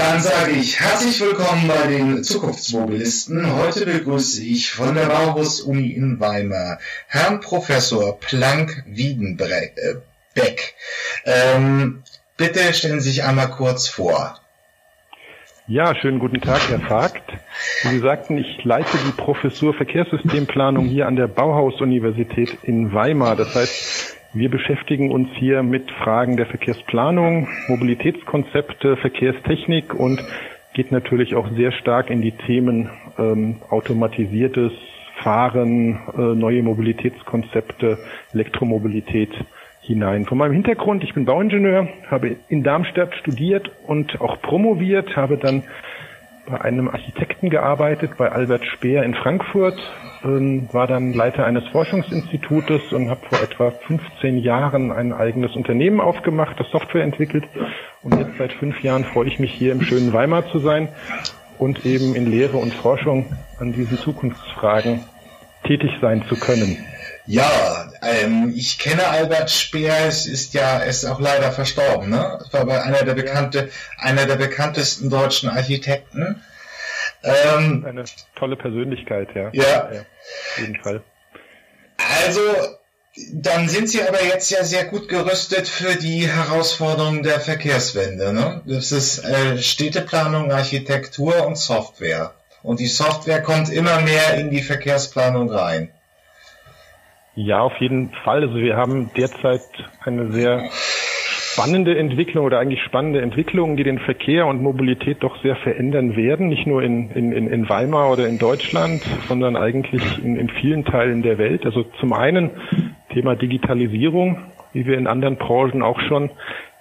[0.00, 3.54] Dann sage ich herzlich willkommen bei den Zukunftsmobilisten.
[3.54, 9.74] Heute begrüße ich von der Bauhaus-Uni in Weimar Herrn Professor Planck-Wiedenbeck.
[11.26, 12.02] Ähm,
[12.38, 14.40] bitte stellen Sie sich einmal kurz vor.
[15.66, 17.34] Ja, schönen guten Tag, Herr Vogt.
[17.82, 23.36] Wie Sie sagten, ich leite die Professur Verkehrssystemplanung hier an der Bauhaus-Universität in Weimar.
[23.36, 23.99] Das heißt,
[24.32, 30.22] wir beschäftigen uns hier mit Fragen der Verkehrsplanung, Mobilitätskonzepte, Verkehrstechnik und
[30.72, 34.72] geht natürlich auch sehr stark in die Themen ähm, automatisiertes
[35.22, 37.98] Fahren, äh, neue Mobilitätskonzepte,
[38.32, 39.32] Elektromobilität
[39.80, 40.26] hinein.
[40.26, 45.64] Von meinem Hintergrund, ich bin Bauingenieur, habe in Darmstadt studiert und auch promoviert, habe dann
[46.46, 49.78] bei einem Architekten gearbeitet, bei Albert Speer in Frankfurt,
[50.24, 56.00] ähm, war dann Leiter eines Forschungsinstitutes und habe vor etwa 15 Jahren ein eigenes Unternehmen
[56.00, 57.44] aufgemacht, das Software entwickelt.
[58.02, 60.88] Und jetzt seit fünf Jahren freue ich mich hier im schönen Weimar zu sein
[61.58, 63.26] und eben in Lehre und Forschung
[63.58, 65.04] an diesen Zukunftsfragen
[65.64, 66.84] tätig sein zu können.
[67.26, 72.38] Ja, ähm, ich kenne Albert Speer, es ist ja, ist auch leider verstorben, ne?
[72.50, 76.42] War aber einer der bekannte, einer der bekanntesten deutschen Architekten.
[77.22, 78.04] Ähm, Eine
[78.34, 79.50] tolle Persönlichkeit, ja.
[79.52, 79.92] Ja.
[79.92, 81.02] ja auf jeden Fall.
[82.24, 82.40] Also,
[83.32, 88.32] dann sind Sie aber jetzt ja sehr gut gerüstet für die Herausforderungen der Verkehrswende.
[88.32, 88.62] Ne?
[88.64, 92.34] Das ist äh, Städteplanung, Architektur und Software.
[92.62, 95.90] Und die Software kommt immer mehr in die Verkehrsplanung rein.
[97.42, 98.42] Ja, auf jeden Fall.
[98.42, 99.62] Also wir haben derzeit
[100.04, 105.56] eine sehr spannende Entwicklung oder eigentlich spannende Entwicklungen, die den Verkehr und Mobilität doch sehr
[105.56, 110.50] verändern werden, nicht nur in, in, in Weimar oder in Deutschland, sondern eigentlich in, in
[110.50, 111.64] vielen Teilen der Welt.
[111.64, 112.50] Also zum einen
[113.08, 114.42] Thema Digitalisierung,
[114.74, 116.30] wie wir in anderen Branchen auch schon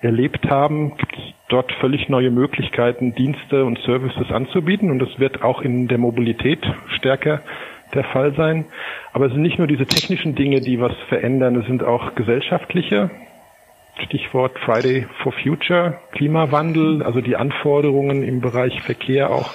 [0.01, 5.41] erlebt haben, gibt es dort völlig neue Möglichkeiten, Dienste und Services anzubieten und das wird
[5.41, 6.59] auch in der Mobilität
[6.97, 7.41] stärker
[7.93, 8.65] der Fall sein.
[9.13, 13.09] Aber es sind nicht nur diese technischen Dinge, die was verändern, es sind auch gesellschaftliche
[14.05, 19.51] Stichwort Friday for Future, Klimawandel, also die Anforderungen im Bereich Verkehr auch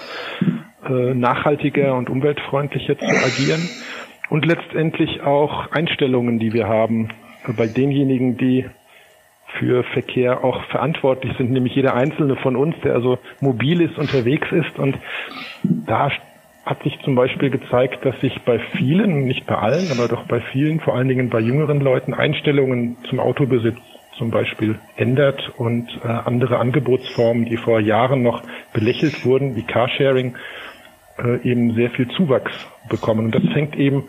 [0.86, 3.68] äh, nachhaltiger und umweltfreundlicher zu agieren
[4.28, 7.08] und letztendlich auch Einstellungen, die wir haben
[7.56, 8.66] bei denjenigen, die
[9.58, 14.50] für Verkehr auch verantwortlich sind, nämlich jeder einzelne von uns, der also mobil ist, unterwegs
[14.50, 14.78] ist.
[14.78, 14.98] Und
[15.62, 16.10] da
[16.64, 20.40] hat sich zum Beispiel gezeigt, dass sich bei vielen, nicht bei allen, aber doch bei
[20.40, 23.78] vielen, vor allen Dingen bei jüngeren Leuten, Einstellungen zum Autobesitz
[24.16, 28.42] zum Beispiel ändert und äh, andere Angebotsformen, die vor Jahren noch
[28.72, 30.36] belächelt wurden, wie Carsharing,
[31.18, 32.52] äh, eben sehr viel Zuwachs
[32.88, 33.26] bekommen.
[33.26, 34.04] Und das fängt eben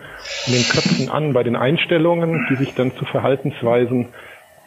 [0.47, 4.09] in den Köpfen an, bei den Einstellungen, die sich dann zu Verhaltensweisen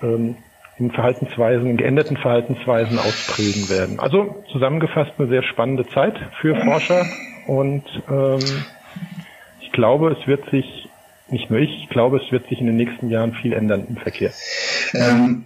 [0.03, 0.37] ähm,
[0.79, 3.99] in Verhaltensweisen, in geänderten Verhaltensweisen ausprägen werden.
[3.99, 7.05] Also zusammengefasst eine sehr spannende Zeit für Forscher
[7.49, 8.65] und ähm,
[9.61, 10.89] ich glaube, es wird sich
[11.31, 13.97] nicht nur ich, ich glaube, es wird sich in den nächsten Jahren viel ändern im
[13.97, 14.33] Verkehr.
[14.95, 15.45] Ähm,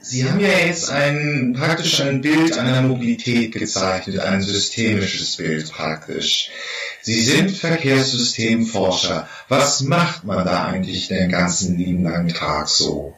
[0.00, 6.50] Sie haben ja jetzt ein, praktisch ein Bild einer Mobilität gezeichnet, ein systemisches Bild praktisch.
[7.02, 9.28] Sie sind Verkehrssystemforscher.
[9.48, 13.17] Was macht man da eigentlich den ganzen lieben langen Tag so?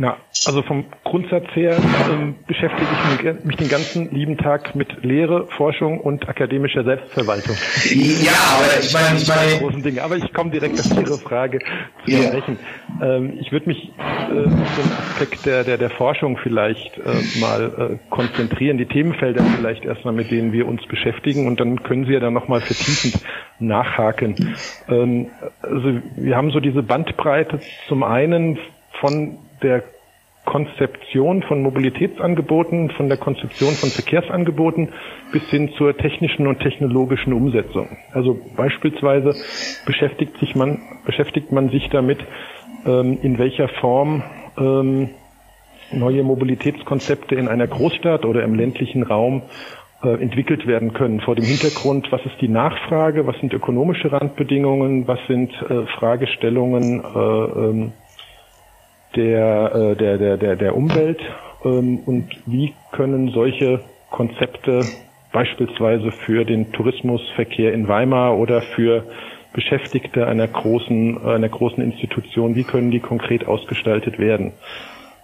[0.00, 0.16] Na,
[0.46, 1.76] also vom Grundsatz her
[2.08, 7.56] ähm, beschäftige ich mich, mich, den ganzen lieben Tag mit Lehre, Forschung und akademischer Selbstverwaltung.
[7.84, 10.04] Ja, aber ich meine, ich meine großen Dinge.
[10.04, 11.58] Aber ich komme direkt auf Ihre Frage
[12.04, 12.28] zu yeah.
[12.28, 12.58] sprechen.
[13.02, 17.98] Ähm, ich würde mich äh, auf den Aspekt der, der, der Forschung vielleicht äh, mal
[18.00, 22.12] äh, konzentrieren, die Themenfelder vielleicht erstmal, mit denen wir uns beschäftigen und dann können Sie
[22.12, 23.20] ja dann nochmal vertiefend
[23.58, 24.54] nachhaken.
[24.88, 25.26] Ähm,
[25.60, 27.58] also wir haben so diese Bandbreite
[27.88, 28.58] zum einen
[29.00, 29.82] von der
[30.44, 34.88] Konzeption von Mobilitätsangeboten, von der Konzeption von Verkehrsangeboten
[35.30, 37.88] bis hin zur technischen und technologischen Umsetzung.
[38.12, 39.34] Also beispielsweise
[39.84, 42.20] beschäftigt sich man, beschäftigt man sich damit,
[42.86, 44.22] ähm, in welcher Form
[44.56, 45.10] ähm,
[45.92, 49.42] neue Mobilitätskonzepte in einer Großstadt oder im ländlichen Raum
[50.02, 51.20] äh, entwickelt werden können.
[51.20, 57.04] Vor dem Hintergrund, was ist die Nachfrage, was sind ökonomische Randbedingungen, was sind äh, Fragestellungen
[57.04, 57.92] äh, ähm,
[59.18, 61.20] der, äh, der, der, der, der Umwelt
[61.64, 63.80] ähm, und wie können solche
[64.10, 64.80] Konzepte
[65.32, 69.04] beispielsweise für den Tourismusverkehr in Weimar oder für
[69.52, 74.52] Beschäftigte einer großen, einer großen Institution, wie können die konkret ausgestaltet werden?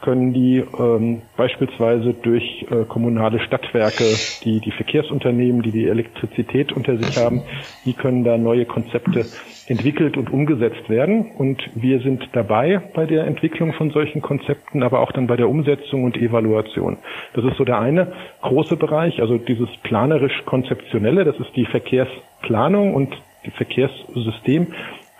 [0.04, 4.04] können die ähm, beispielsweise durch äh, kommunale Stadtwerke,
[4.44, 7.42] die die Verkehrsunternehmen, die die Elektrizität unter sich haben,
[7.86, 9.24] die können da neue Konzepte
[9.66, 11.32] entwickelt und umgesetzt werden.
[11.38, 15.48] Und wir sind dabei bei der Entwicklung von solchen Konzepten, aber auch dann bei der
[15.48, 16.98] Umsetzung und Evaluation.
[17.34, 18.12] Das ist so der eine
[18.42, 23.16] große Bereich, also dieses planerisch-konzeptionelle, das ist die Verkehrsplanung und
[23.46, 24.68] die Verkehrssystem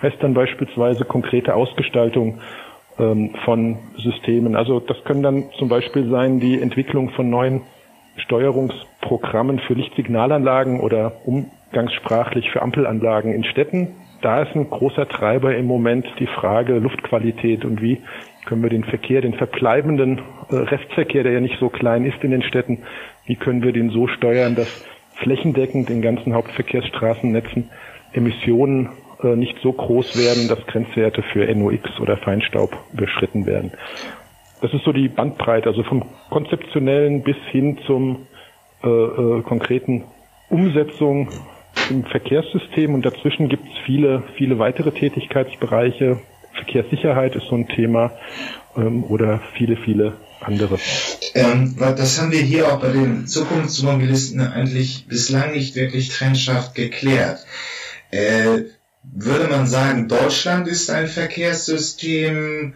[0.03, 2.41] heißt dann beispielsweise konkrete Ausgestaltung
[2.99, 4.57] ähm, von Systemen.
[4.57, 7.63] Also das können dann zum Beispiel sein die Entwicklung von neuen
[8.17, 13.89] Steuerungsprogrammen für Lichtsignalanlagen oder umgangssprachlich für Ampelanlagen in Städten.
[14.25, 18.01] Da ist ein großer Treiber im Moment die Frage Luftqualität und wie
[18.47, 22.31] können wir den Verkehr, den verbleibenden äh, Restverkehr, der ja nicht so klein ist in
[22.31, 22.85] den Städten,
[23.27, 24.83] wie können wir den so steuern, dass
[25.17, 27.69] flächendeckend in ganzen Hauptverkehrsstraßennetzen
[28.15, 28.89] Emissionen
[29.23, 33.73] äh, nicht so groß werden, dass Grenzwerte für NOx oder Feinstaub überschritten werden.
[34.63, 38.27] Das ist so die Bandbreite, also vom konzeptionellen bis hin zum
[38.83, 40.05] äh, äh, konkreten
[40.49, 41.29] Umsetzung
[41.91, 46.21] im Verkehrssystem und dazwischen gibt es viele, viele weitere Tätigkeitsbereiche.
[46.55, 48.13] Verkehrssicherheit ist so ein Thema
[48.77, 50.79] ähm, oder viele, viele andere.
[51.35, 57.45] Ähm, das haben wir hier auch bei den Zukunftsmobilisten eigentlich bislang nicht wirklich trennscharf geklärt.
[58.11, 58.65] Äh,
[59.03, 62.75] würde man sagen, Deutschland ist ein Verkehrssystem?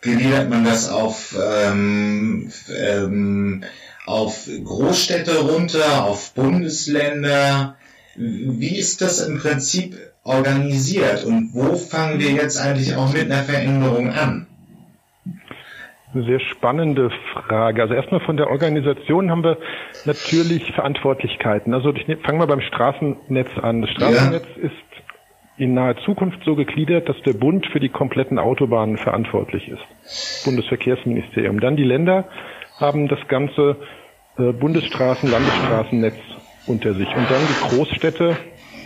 [0.00, 3.64] Gliedert man das auf, ähm, ähm,
[4.04, 7.76] auf Großstädte runter, auf Bundesländer?
[8.16, 13.42] Wie ist das im Prinzip organisiert und wo fangen wir jetzt eigentlich auch mit einer
[13.42, 14.46] Veränderung an?
[16.14, 17.82] Eine sehr spannende Frage.
[17.82, 19.58] Also erstmal von der Organisation haben wir
[20.04, 21.74] natürlich Verantwortlichkeiten.
[21.74, 23.82] Also ich fange mal beim Straßennetz an.
[23.82, 24.62] Das Straßennetz ja.
[24.62, 24.74] ist
[25.56, 30.44] in naher Zukunft so gegliedert, dass der Bund für die kompletten Autobahnen verantwortlich ist.
[30.44, 31.60] Bundesverkehrsministerium.
[31.60, 32.28] Dann die Länder
[32.78, 33.76] haben das ganze
[34.38, 36.16] äh, Bundesstraßen, Landesstraßennetz
[36.66, 37.08] unter sich.
[37.08, 38.36] Und dann die Großstädte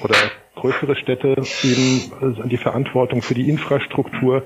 [0.03, 0.15] oder
[0.57, 4.43] größere Städte eben äh, die Verantwortung für die Infrastruktur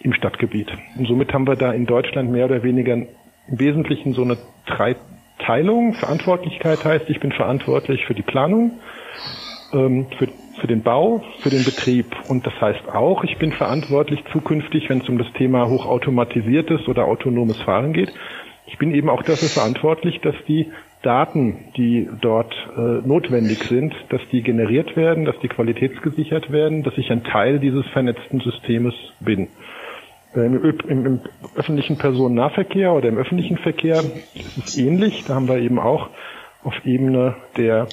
[0.00, 0.68] im Stadtgebiet.
[0.96, 3.08] Und somit haben wir da in Deutschland mehr oder weniger im
[3.48, 4.36] Wesentlichen so eine
[4.66, 5.94] Dreiteilung.
[5.94, 8.78] Verantwortlichkeit heißt, ich bin verantwortlich für die Planung,
[9.72, 10.28] ähm, für
[10.60, 12.06] für den Bau, für den Betrieb.
[12.28, 17.04] Und das heißt auch, ich bin verantwortlich zukünftig, wenn es um das Thema hochautomatisiertes oder
[17.04, 18.12] autonomes Fahren geht.
[18.66, 20.72] Ich bin eben auch dafür verantwortlich, dass die
[21.06, 26.98] Daten, die dort äh, notwendig sind, dass die generiert werden, dass die qualitätsgesichert werden, dass
[26.98, 29.46] ich ein Teil dieses vernetzten Systems bin.
[30.34, 31.20] Äh, Im, im,
[31.54, 34.00] öffentlichen Personennahverkehr oder im öffentlichen Verkehr
[34.34, 35.24] ist es ähnlich.
[35.26, 36.10] Da haben wir eben auch
[36.64, 37.86] auf Ebene der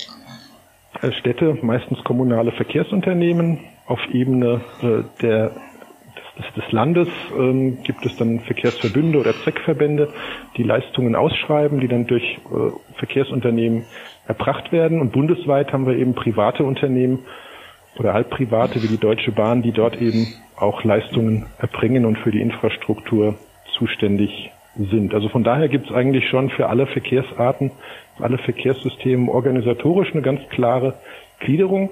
[1.20, 3.60] Städte, meistens kommunale Verkehrsunternehmen.
[3.86, 5.52] Auf Ebene äh, der,
[6.38, 7.08] des, des Landes
[7.38, 10.10] ähm, gibt es dann Verkehrsverbünde oder Zweckverbände,
[10.58, 13.86] die Leistungen ausschreiben, die dann durch äh, Verkehrsunternehmen
[14.28, 15.02] erbracht werden.
[15.02, 17.20] Und bundesweit haben wir eben private Unternehmen
[17.98, 22.42] oder halbprivate wie die Deutsche Bahn, die dort eben auch Leistungen erbringen und für die
[22.42, 23.36] Infrastruktur
[23.78, 25.14] zuständig sind.
[25.14, 27.72] Also von daher gibt es eigentlich schon für alle Verkehrsarten
[28.20, 30.96] alle Verkehrssysteme organisatorisch eine ganz klare
[31.40, 31.92] Gliederung.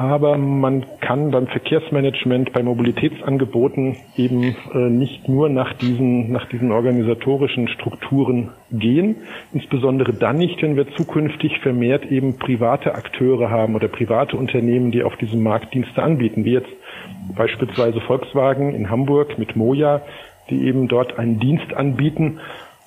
[0.00, 6.72] Aber man kann beim Verkehrsmanagement, bei Mobilitätsangeboten eben äh, nicht nur nach diesen, nach diesen
[6.72, 9.16] organisatorischen Strukturen gehen.
[9.52, 15.02] Insbesondere dann nicht, wenn wir zukünftig vermehrt eben private Akteure haben oder private Unternehmen, die
[15.02, 16.72] auf diesem Markt Dienste anbieten, wie jetzt
[17.36, 20.00] beispielsweise Volkswagen in Hamburg mit Moja,
[20.48, 22.40] die eben dort einen Dienst anbieten,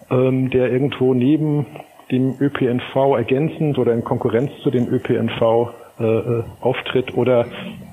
[0.09, 1.67] ähm, der irgendwo neben
[2.09, 7.45] dem ÖPNV ergänzend oder in Konkurrenz zu dem ÖPNV äh, äh, auftritt oder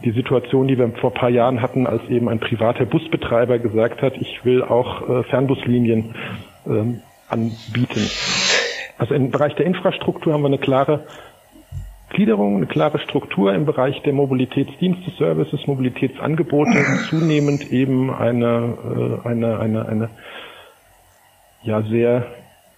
[0.04, 4.16] die Situation, die wir vor paar Jahren hatten, als eben ein privater Busbetreiber gesagt hat,
[4.16, 6.14] ich will auch äh, Fernbuslinien
[6.66, 8.08] ähm, anbieten.
[8.96, 11.04] Also im Bereich der Infrastruktur haben wir eine klare
[12.10, 19.58] Gliederung, eine klare Struktur im Bereich der Mobilitätsdienste, Services, Mobilitätsangebote, zunehmend eben eine, äh, eine,
[19.58, 20.10] eine, eine
[21.62, 22.26] ja sehr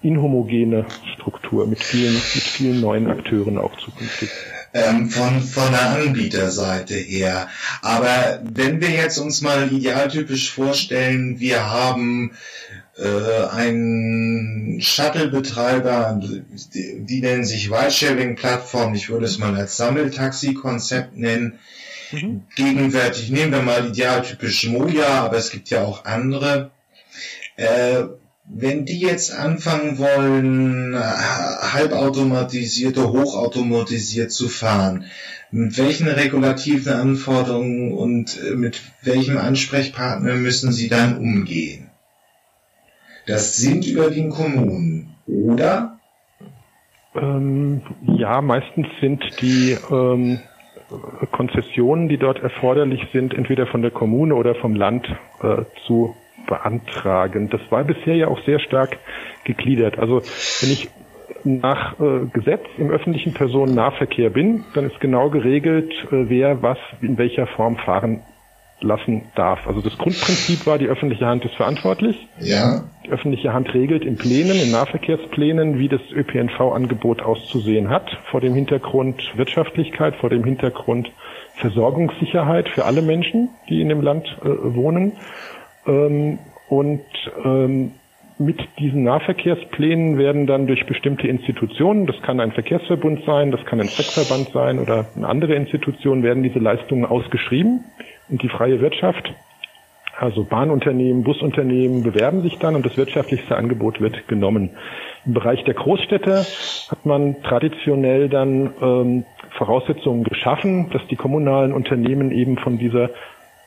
[0.03, 4.31] inhomogene Struktur mit vielen, mit vielen neuen Akteuren auch zukünftig.
[4.75, 7.49] Ähm, von, von der Anbieterseite her.
[7.83, 12.33] Aber wenn wir jetzt uns mal idealtypisch vorstellen, wir haben
[12.97, 21.59] äh, einen Shuttle-Betreiber, die, die nennen sich Ridesharing-Plattform, ich würde es mal als Sammeltaxi-Konzept nennen.
[22.11, 22.45] Mhm.
[22.57, 26.71] Gegenwärtig nehmen wir mal idealtypisch Moja, aber es gibt ja auch andere.
[27.57, 28.05] Äh,
[28.45, 35.05] wenn die jetzt anfangen wollen, halbautomatisiert oder hochautomatisiert zu fahren,
[35.51, 41.91] mit welchen regulativen Anforderungen und äh, mit welchem Ansprechpartner müssen sie dann umgehen?
[43.27, 45.99] Das sind überwiegend Kommunen, oder?
[47.15, 50.41] Ähm, ja, meistens sind die ähm,
[51.31, 55.07] Konzessionen, die dort erforderlich sind, entweder von der Kommune oder vom Land
[55.43, 56.17] äh, zu
[56.53, 57.49] beantragen.
[57.49, 58.99] Das war bisher ja auch sehr stark
[59.45, 59.99] gegliedert.
[59.99, 60.21] Also
[60.61, 60.91] wenn ich
[61.45, 67.17] nach äh, Gesetz im öffentlichen Personennahverkehr bin, dann ist genau geregelt, äh, wer was in
[67.17, 68.21] welcher Form fahren
[68.83, 69.67] lassen darf.
[69.67, 72.29] Also das Grundprinzip war, die öffentliche Hand ist verantwortlich.
[72.39, 72.83] Ja.
[73.07, 78.55] Die öffentliche Hand regelt in Plänen, in Nahverkehrsplänen, wie das ÖPNV-Angebot auszusehen hat, vor dem
[78.55, 81.11] Hintergrund Wirtschaftlichkeit, vor dem Hintergrund
[81.55, 85.13] Versorgungssicherheit für alle Menschen, die in dem Land äh, wohnen.
[85.87, 87.03] Ähm, und
[87.45, 87.93] ähm,
[88.39, 93.81] mit diesen Nahverkehrsplänen werden dann durch bestimmte Institutionen, das kann ein Verkehrsverbund sein, das kann
[93.81, 97.85] ein Zweckverband sein oder eine andere Institution, werden diese Leistungen ausgeschrieben
[98.29, 99.33] und die freie Wirtschaft,
[100.19, 104.71] also Bahnunternehmen, Busunternehmen bewerben sich dann und das wirtschaftlichste Angebot wird genommen.
[105.25, 106.47] Im Bereich der Großstädte
[106.91, 109.25] hat man traditionell dann ähm,
[109.57, 113.11] Voraussetzungen geschaffen, dass die kommunalen Unternehmen eben von dieser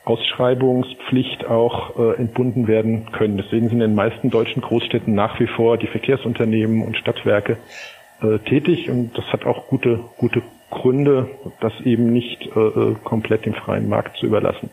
[0.06, 3.36] Ausschreibungspflicht auch äh, entbunden werden können.
[3.36, 7.58] Deswegen sind in den meisten deutschen Großstädten nach wie vor die Verkehrsunternehmen und Stadtwerke
[8.22, 11.28] äh, tätig und das hat auch gute, gute Gründe,
[11.60, 14.70] das eben nicht äh, äh, komplett dem freien Markt zu überlassen.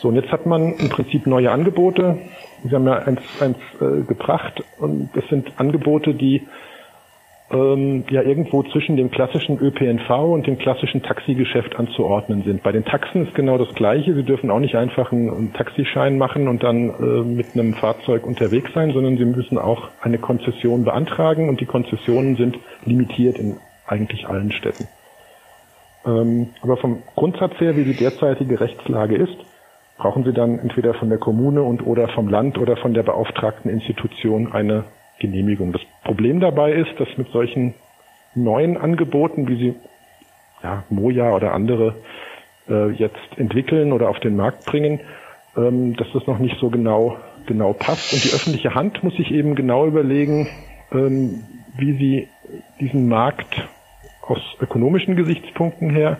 [0.00, 2.18] So, und jetzt hat man im Prinzip neue Angebote.
[2.64, 6.42] Sie haben ja eins, eins äh, gebracht und das sind Angebote, die
[7.50, 12.62] ähm, ja irgendwo zwischen dem klassischen ÖPNV und dem klassischen Taxigeschäft anzuordnen sind.
[12.62, 14.14] Bei den Taxen ist genau das Gleiche.
[14.14, 18.26] Sie dürfen auch nicht einfach einen, einen Taxischein machen und dann äh, mit einem Fahrzeug
[18.26, 23.58] unterwegs sein, sondern sie müssen auch eine Konzession beantragen und die Konzessionen sind limitiert in
[23.86, 24.88] eigentlich allen Städten.
[26.04, 29.36] Ähm, aber vom Grundsatz her, wie die derzeitige Rechtslage ist,
[29.98, 33.70] brauchen Sie dann entweder von der Kommune und oder vom Land oder von der beauftragten
[33.70, 34.84] Institution eine
[35.18, 35.72] Genehmigung.
[35.72, 37.74] Das Problem dabei ist, dass mit solchen
[38.34, 39.74] neuen Angeboten, wie sie
[40.62, 42.02] ja, Moja oder andere
[42.68, 45.00] äh, jetzt entwickeln oder auf den Markt bringen,
[45.56, 48.12] ähm, dass das noch nicht so genau genau passt.
[48.12, 50.48] Und die öffentliche Hand muss sich eben genau überlegen,
[50.92, 51.44] ähm,
[51.76, 52.28] wie sie
[52.80, 53.68] diesen Markt
[54.20, 56.18] aus ökonomischen Gesichtspunkten her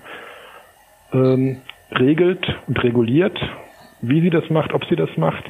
[1.12, 3.38] ähm, regelt und reguliert,
[4.00, 5.44] wie sie das macht, ob sie das macht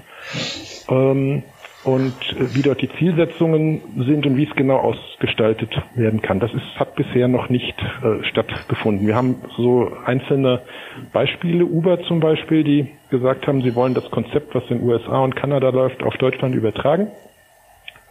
[0.88, 1.43] ähm,
[1.87, 6.40] und wie dort die Zielsetzungen sind und wie es genau ausgestaltet werden kann.
[6.40, 9.07] Das ist, hat bisher noch nicht äh, stattgefunden.
[9.07, 10.62] Wir haben so einzelne
[11.12, 15.37] Beispiele, Uber zum Beispiel, die gesagt haben, sie wollen das Konzept, was in USA und
[15.37, 17.07] Kanada läuft, auf Deutschland übertragen.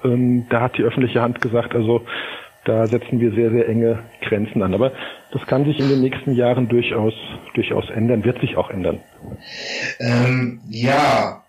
[0.05, 2.05] Ähm, da hat die öffentliche Hand gesagt, also
[2.63, 4.74] da setzen wir sehr, sehr enge Grenzen an.
[4.74, 4.94] Aber
[5.32, 7.13] das kann sich in den nächsten Jahren durchaus,
[7.53, 9.01] durchaus ändern, wird sich auch ändern.
[10.00, 11.41] Ähm, ja,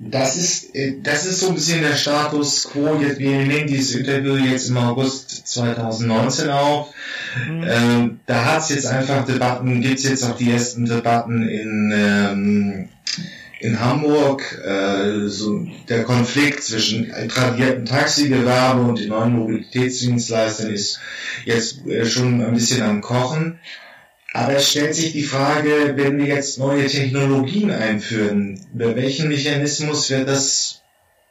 [0.00, 2.98] das ist, äh, das ist so ein bisschen der Status quo.
[3.00, 6.88] Jetzt, wir nehmen dieses Interview jetzt im August 2019 auf.
[7.46, 7.64] Mhm.
[7.68, 11.92] Ähm, da hat es jetzt einfach Debatten, gibt es jetzt auch die ersten Debatten in,
[11.94, 12.88] ähm,
[13.60, 20.98] in Hamburg äh, so der Konflikt zwischen tradierten Taxigewerbe und den neuen Mobilitätsdienstleistern ist
[21.44, 23.58] jetzt äh, schon ein bisschen am Kochen.
[24.32, 30.08] Aber es stellt sich die Frage, wenn wir jetzt neue Technologien einführen, über welchen Mechanismus
[30.10, 30.82] wird das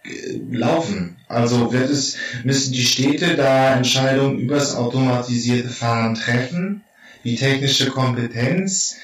[0.04, 1.18] äh, laufen?
[1.28, 6.84] Also wird es, müssen die Städte da Entscheidungen über das automatisierte Fahren treffen?
[7.24, 8.98] Die technische Kompetenz?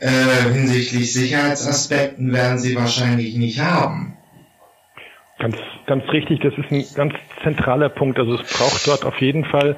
[0.00, 4.16] äh, hinsichtlich Sicherheitsaspekten werden sie wahrscheinlich nicht haben.
[5.38, 8.18] Ganz, ganz richtig, das ist ein ganz zentraler Punkt.
[8.18, 9.76] Also es braucht dort auf jeden Fall,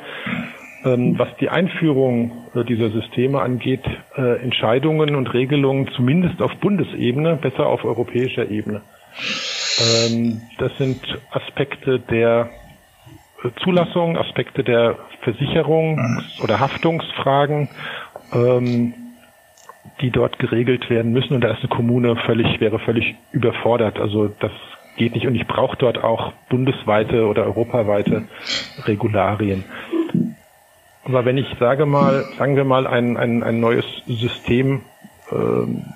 [1.19, 3.85] was die Einführung äh, dieser Systeme angeht,
[4.17, 8.83] äh, Entscheidungen und Regelungen zumindest auf Bundesebene, besser auf europäischer Ebene.
[9.81, 12.51] Ähm, das sind Aspekte der
[13.45, 16.01] äh, Zulassung, Aspekte der Versicherung
[16.43, 17.69] oder Haftungsfragen,
[18.33, 18.95] ähm,
[20.01, 21.35] die dort geregelt werden müssen.
[21.35, 23.99] Und da ist eine Kommune völlig, wäre völlig überfordert.
[24.01, 24.53] Also das
[24.97, 25.27] geht nicht.
[25.27, 28.25] Und ich brauche dort auch bundesweite oder europaweite
[28.87, 29.65] Regularien.
[31.05, 34.83] Aber wenn ich sage mal, sagen wir mal, ein, ein, ein neues System
[35.31, 35.95] ähm,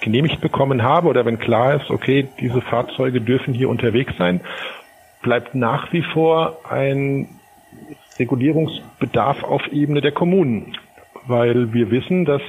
[0.00, 4.40] genehmigt bekommen habe oder wenn klar ist, okay, diese Fahrzeuge dürfen hier unterwegs sein,
[5.22, 7.40] bleibt nach wie vor ein
[8.18, 10.76] Regulierungsbedarf auf Ebene der Kommunen,
[11.26, 12.42] weil wir wissen, dass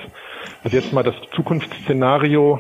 [0.64, 2.60] also jetzt mal das Zukunftsszenario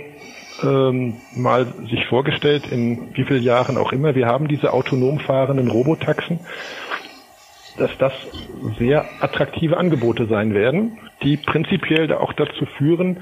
[0.63, 5.69] ähm, mal sich vorgestellt, in wie vielen Jahren auch immer, wir haben diese autonom fahrenden
[5.69, 6.39] Robotaxen,
[7.77, 8.13] dass das
[8.77, 13.17] sehr attraktive Angebote sein werden, die prinzipiell auch dazu führen,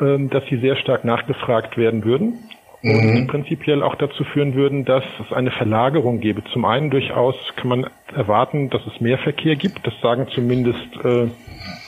[0.00, 2.38] ähm, dass sie sehr stark nachgefragt werden würden
[2.82, 3.26] und mhm.
[3.28, 6.42] prinzipiell auch dazu führen würden, dass es eine Verlagerung gäbe.
[6.52, 9.86] Zum einen durchaus kann man erwarten, dass es mehr Verkehr gibt.
[9.86, 11.28] Das sagen zumindest äh,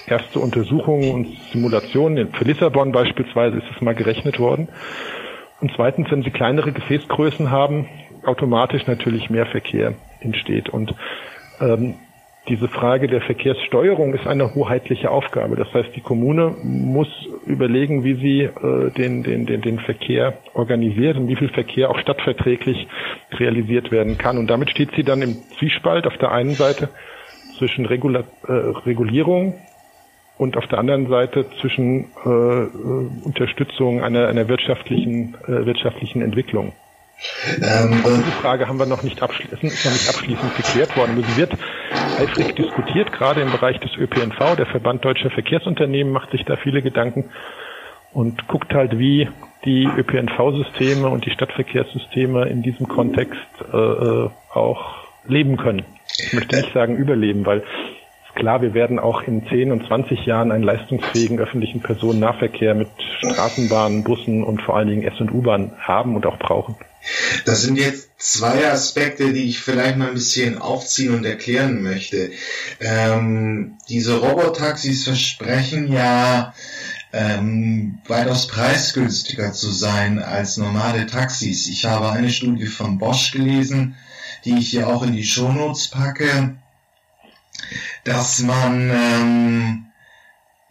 [0.06, 2.32] erste Untersuchungen und Simulationen.
[2.32, 4.68] Für Lissabon beispielsweise ist es mal gerechnet worden.
[5.60, 7.88] Und zweitens, wenn Sie kleinere Gefäßgrößen haben,
[8.24, 10.68] automatisch natürlich mehr Verkehr entsteht.
[10.68, 10.94] Und
[11.60, 11.94] ähm,
[12.48, 15.56] diese Frage der Verkehrssteuerung ist eine hoheitliche Aufgabe.
[15.56, 17.08] Das heißt, die Kommune muss
[17.46, 21.98] überlegen, wie sie äh, den, den, den, den Verkehr organisiert und wie viel Verkehr auch
[21.98, 22.86] stadtverträglich
[23.32, 24.36] realisiert werden kann.
[24.36, 26.90] Und damit steht sie dann im Zwiespalt auf der einen Seite
[27.58, 29.54] zwischen Regula äh, Regulierung
[30.36, 36.72] und auf der anderen Seite zwischen äh, äh Unterstützung einer, einer wirtschaftlichen, äh, wirtschaftlichen Entwicklung.
[37.62, 41.22] Ähm, Diese Frage haben wir noch nicht, abschließend, ist noch nicht abschließend geklärt worden.
[41.22, 41.52] Sie wird
[42.18, 44.56] eifrig diskutiert, gerade im Bereich des ÖPNV.
[44.56, 47.30] Der Verband Deutscher Verkehrsunternehmen macht sich da viele Gedanken
[48.12, 49.28] und guckt halt, wie
[49.64, 53.38] die ÖPNV-Systeme und die Stadtverkehrssysteme in diesem Kontext
[53.72, 55.84] äh, äh auch leben können.
[56.18, 57.64] Ich möchte nicht sagen überleben, weil
[58.34, 64.04] klar, wir werden auch in 10 und 20 Jahren einen leistungsfähigen öffentlichen Personennahverkehr mit Straßenbahnen,
[64.04, 66.76] Bussen und vor allen Dingen S- und U-Bahn haben und auch brauchen.
[67.44, 72.32] Das sind jetzt zwei Aspekte, die ich vielleicht mal ein bisschen aufziehen und erklären möchte.
[72.80, 76.54] Ähm, diese Robotaxis versprechen ja
[77.12, 81.68] ähm, weitaus preisgünstiger zu sein als normale Taxis.
[81.68, 83.96] Ich habe eine Studie von Bosch gelesen,
[84.44, 86.56] die ich hier auch in die Shownotes packe,
[88.04, 89.86] dass man ähm,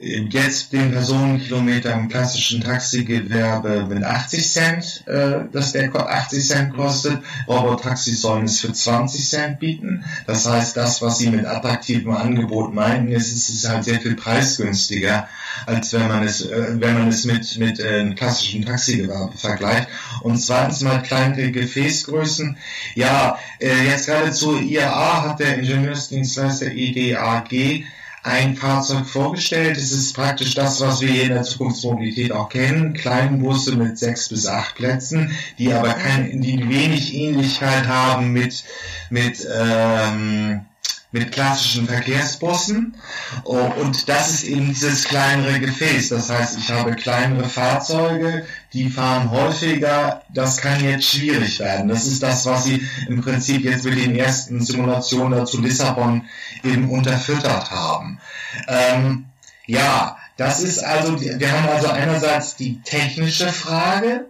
[0.04, 7.20] jetzt den Personenkilometer im klassischen Taxigewerbe mit 80 Cent, äh, dass der 80 Cent kostet.
[7.48, 10.04] Robotaxis sollen es für 20 Cent bieten.
[10.28, 14.16] Das heißt, das, was sie mit attraktivem Angebot meinen, ist, ist es halt sehr viel
[14.16, 15.28] preisgünstiger,
[15.66, 19.88] als wenn man es, äh, wenn man es mit, mit äh, klassischen Taxigewerbe vergleicht.
[20.22, 22.58] Und zweitens mal kleinere Gefäßgrößen.
[22.96, 27.86] Ja, äh, jetzt gerade zu IAA hat der Ingenieursdienstleister IDAG
[28.24, 29.78] ein Fahrzeug vorgestellt.
[29.78, 32.94] Es ist praktisch das, was wir hier in der Zukunftsmobilität auch kennen.
[32.94, 38.64] Kleinbusse mit sechs bis acht Plätzen, die aber kein, die wenig Ähnlichkeit haben mit,
[39.10, 40.66] mit, ähm,
[41.14, 42.96] mit klassischen Verkehrsbussen.
[43.44, 46.10] Oh, und das ist eben dieses kleinere Gefäß.
[46.10, 50.24] Das heißt, ich habe kleinere Fahrzeuge, die fahren häufiger.
[50.34, 51.88] Das kann jetzt schwierig werden.
[51.88, 56.26] Das ist das, was Sie im Prinzip jetzt mit den ersten Simulationen dazu Lissabon
[56.64, 58.20] eben unterfüttert haben.
[58.68, 59.26] Ähm,
[59.68, 64.26] ja, das ist also, wir haben also einerseits die technische Frage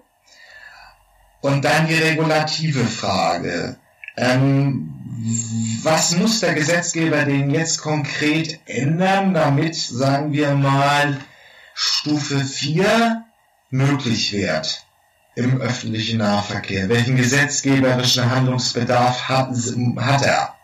[1.39, 3.77] und dann die regulative Frage.
[4.17, 5.02] Ähm,
[5.83, 11.17] was muss der Gesetzgeber denn jetzt konkret ändern, damit, sagen wir mal,
[11.73, 13.23] Stufe 4
[13.69, 14.85] möglich wird
[15.35, 16.89] im öffentlichen Nahverkehr?
[16.89, 19.49] Welchen gesetzgeberischen Handlungsbedarf hat,
[19.97, 20.55] hat er?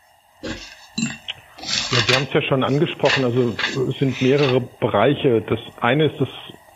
[0.42, 3.56] Ja, wir haben es ja schon angesprochen, also
[3.90, 5.42] es sind mehrere Bereiche.
[5.42, 6.30] Das eine ist das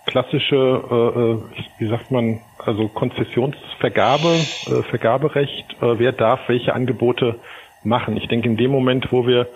[0.05, 1.41] klassische, äh, äh
[1.79, 5.65] wie sagt man, also Konzessionsvergabe, äh, Vergaberecht.
[5.81, 7.39] Äh, wer darf welche Angebote
[7.83, 8.17] machen?
[8.17, 9.49] Ich denke, in dem Moment, wo wir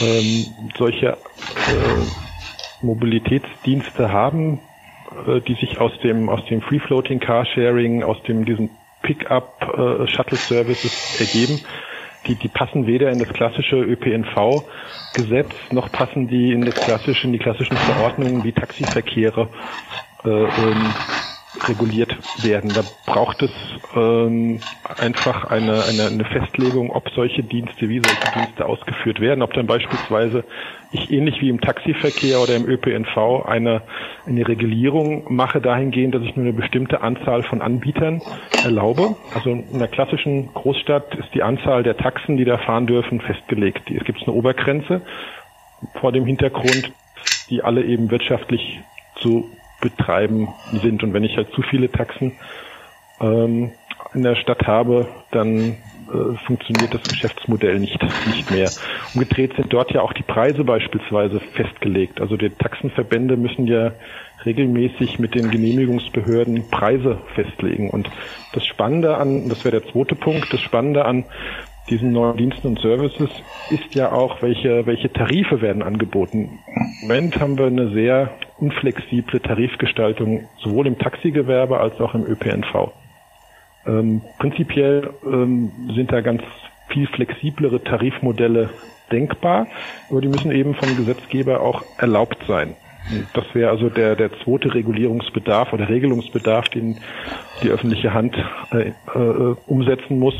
[0.00, 1.18] ähm, solche
[1.66, 2.06] äh,
[2.80, 4.60] Mobilitätsdienste haben,
[5.26, 10.06] äh, die sich aus dem aus dem Free Floating Carsharing, aus dem diesen Pickup äh,
[10.06, 11.64] Shuttle Services ergeben,
[12.26, 17.32] die, die passen weder in das klassische ÖPNV-Gesetz noch passen die in das klassische, in
[17.32, 19.50] die klassischen Verordnungen wie Taxiverkehre
[20.24, 20.96] äh, ähm,
[21.68, 22.72] reguliert werden.
[22.74, 23.50] Da braucht es
[23.94, 24.60] ähm,
[24.98, 29.66] einfach eine, eine, eine Festlegung, ob solche Dienste, wie solche Dienste ausgeführt werden, ob dann
[29.66, 30.44] beispielsweise
[30.92, 33.82] ich ähnlich wie im Taxiverkehr oder im ÖPNV eine,
[34.26, 38.20] eine Regulierung mache dahingehend, dass ich nur eine bestimmte Anzahl von Anbietern
[38.62, 39.16] erlaube.
[39.34, 43.90] Also in einer klassischen Großstadt ist die Anzahl der Taxen, die da fahren dürfen, festgelegt.
[43.90, 45.00] Es gibt eine Obergrenze
[46.00, 46.92] vor dem Hintergrund,
[47.48, 48.80] die alle eben wirtschaftlich
[49.16, 49.50] zu
[49.82, 51.02] betreiben sind.
[51.02, 52.38] Und wenn ich halt zu viele Taxen
[53.20, 53.72] ähm,
[54.14, 55.76] in der Stadt habe, dann
[56.08, 58.72] äh, funktioniert das Geschäftsmodell nicht, nicht mehr.
[59.14, 62.20] Umgedreht sind dort ja auch die Preise beispielsweise festgelegt.
[62.20, 63.92] Also die Taxenverbände müssen ja
[64.44, 67.90] regelmäßig mit den Genehmigungsbehörden Preise festlegen.
[67.90, 68.10] Und
[68.52, 71.24] das Spannende an, das wäre der zweite Punkt, das Spannende an
[71.90, 73.30] diesen neuen Diensten und Services
[73.70, 76.58] ist ja auch, welche, welche Tarife werden angeboten.
[76.66, 82.92] Im Moment haben wir eine sehr unflexible Tarifgestaltung, sowohl im Taxigewerbe als auch im ÖPNV.
[83.86, 86.42] Ähm, prinzipiell ähm, sind da ganz
[86.88, 88.70] viel flexiblere Tarifmodelle
[89.10, 89.66] denkbar,
[90.08, 92.76] aber die müssen eben vom Gesetzgeber auch erlaubt sein.
[93.34, 97.00] Das wäre also der, der zweite Regulierungsbedarf oder Regelungsbedarf, den
[97.62, 98.36] die öffentliche Hand
[98.70, 100.34] äh, äh, umsetzen muss.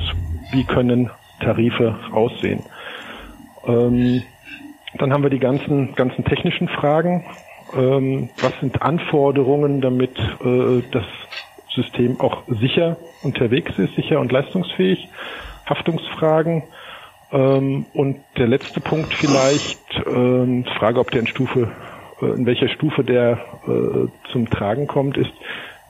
[0.53, 1.11] Wie können
[1.43, 2.65] Tarife aussehen?
[3.65, 4.25] Ähm,
[4.95, 7.25] dann haben wir die ganzen, ganzen technischen Fragen.
[7.73, 11.05] Ähm, was sind Anforderungen, damit äh, das
[11.75, 15.11] System auch sicher unterwegs ist, sicher und leistungsfähig?
[15.67, 16.65] Haftungsfragen.
[17.31, 21.71] Ähm, und der letzte Punkt vielleicht, ähm, Frage, ob der in Stufe,
[22.21, 25.33] äh, in welcher Stufe der äh, zum Tragen kommt, ist,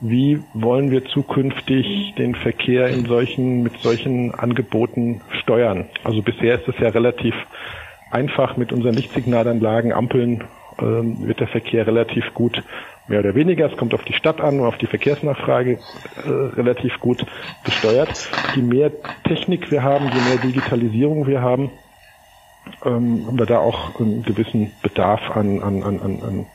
[0.03, 5.85] wie wollen wir zukünftig den Verkehr in solchen, mit solchen Angeboten steuern?
[6.03, 7.33] Also bisher ist es ja relativ
[8.11, 10.43] einfach mit unseren Lichtsignalanlagen, Ampeln,
[10.77, 12.63] ähm, wird der Verkehr relativ gut
[13.07, 13.71] mehr oder weniger.
[13.71, 15.79] Es kommt auf die Stadt an, auf die Verkehrsnachfrage
[16.25, 17.25] äh, relativ gut
[17.63, 18.29] gesteuert.
[18.55, 18.91] Je mehr
[19.23, 21.71] Technik wir haben, je mehr Digitalisierung wir haben,
[22.83, 26.45] ähm, haben wir da auch einen gewissen Bedarf an, an, an, an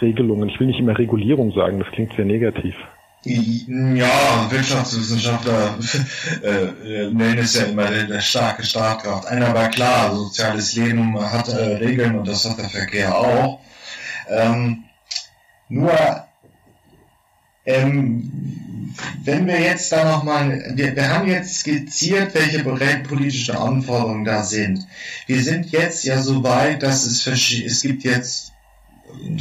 [0.00, 0.48] Regelungen.
[0.48, 2.74] Ich will nicht immer Regulierung sagen, das klingt sehr negativ.
[3.22, 5.78] Ja, Wirtschaftswissenschaftler
[6.42, 9.26] äh, äh, nennen es ja immer der, starke Startkraft.
[9.26, 13.60] Einer war klar, soziales Leben hat äh, Regeln und das hat der Verkehr auch.
[14.28, 14.84] Ähm,
[15.68, 15.92] nur,
[17.66, 24.42] ähm, wenn wir jetzt da nochmal, wir, wir haben jetzt skizziert, welche politischen Anforderungen da
[24.44, 24.86] sind.
[25.26, 28.52] Wir sind jetzt ja so weit, dass es, es gibt jetzt,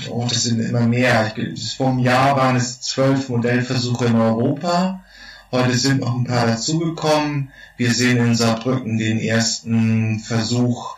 [0.09, 1.33] oh, das sind immer mehr,
[1.77, 5.03] vor einem Jahr waren es zwölf Modellversuche in Europa.
[5.51, 7.51] Heute sind noch ein paar dazugekommen.
[7.77, 10.95] Wir sehen in Saarbrücken den ersten Versuch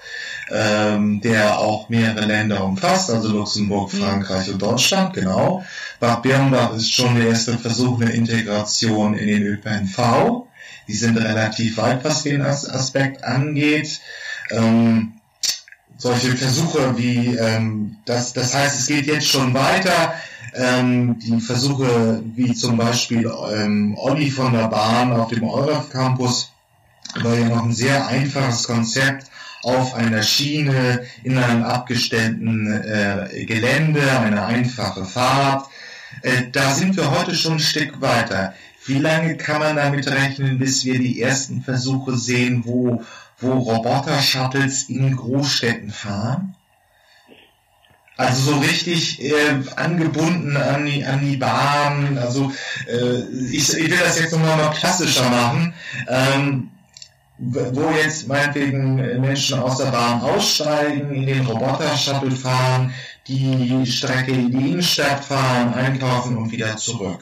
[0.52, 4.00] ähm, der auch mehrere Länder umfasst, also Luxemburg, mhm.
[4.00, 5.64] Frankreich und Deutschland, genau.
[6.00, 10.48] Bad Birnbach ist schon der erste Versuch eine Integration in den ÖPNV.
[10.88, 14.02] Die sind relativ weit, was den Aspekt angeht.
[14.50, 15.14] Ähm,
[16.02, 20.16] solche Versuche wie, ähm, das, das heißt, es geht jetzt schon weiter.
[20.56, 26.52] Ähm, die Versuche wie zum Beispiel ähm, Olli von der Bahn auf dem Euraf Campus
[27.22, 29.28] war ja noch ein sehr einfaches Konzept,
[29.64, 35.68] auf einer Schiene in einem abgestellten äh, Gelände, eine einfache Fahrt.
[36.24, 38.56] Äh, da sind wir heute schon ein Stück weiter.
[38.88, 43.04] Wie lange kann man damit rechnen, bis wir die ersten Versuche sehen, wo,
[43.42, 46.56] wo Roboter-Shuttles in Großstädten fahren?
[48.18, 52.18] Also so richtig äh, angebunden an die, an die Bahn.
[52.20, 52.52] Also
[52.88, 53.20] äh,
[53.52, 55.74] ich, ich will das jetzt nochmal mal klassischer machen.
[56.08, 56.72] Ähm,
[57.42, 62.94] wo jetzt meinetwegen Menschen aus der Bahn aussteigen, in den Roboter-Shuttle fahren,
[63.28, 67.22] die Strecke in die Innenstadt fahren, einkaufen und wieder zurück.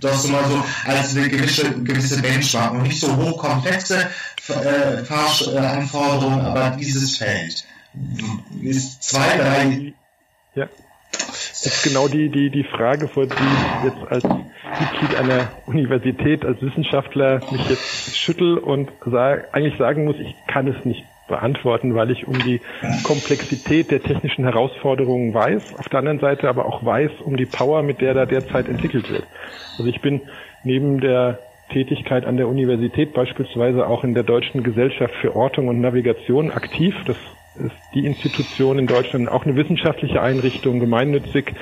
[0.00, 4.06] Das ist mal so als eine gewisse, gewisse Benchmark und nicht so hochkomplexe
[4.48, 5.02] äh,
[6.40, 7.64] aber dieses Feld
[8.62, 9.92] ist zwei, drei.
[10.54, 10.68] Ja.
[11.12, 13.34] Das ist genau die, die, die Frage, vor die
[13.84, 20.16] jetzt als Mitglied einer Universität, als Wissenschaftler mich jetzt schüttel und sag, eigentlich sagen muss,
[20.18, 22.60] ich kann es nicht beantworten, weil ich um die
[23.04, 27.82] Komplexität der technischen Herausforderungen weiß, auf der anderen Seite aber auch weiß um die Power,
[27.82, 29.24] mit der da derzeit entwickelt wird.
[29.78, 30.20] Also ich bin
[30.64, 31.38] neben der
[31.72, 36.94] Tätigkeit an der Universität beispielsweise auch in der Deutschen Gesellschaft für Ortung und Navigation aktiv.
[37.06, 37.16] Das
[37.54, 41.52] ist die Institution in Deutschland, auch eine wissenschaftliche Einrichtung, gemeinnützig,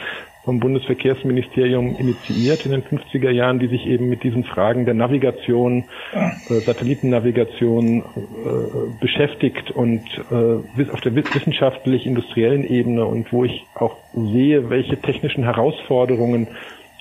[0.45, 5.85] vom Bundesverkehrsministerium initiiert in den 50er Jahren, die sich eben mit diesen Fragen der Navigation,
[6.13, 14.71] äh, Satellitennavigation äh, beschäftigt und äh, auf der wissenschaftlich-industriellen Ebene und wo ich auch sehe,
[14.71, 16.49] welche technischen Herausforderungen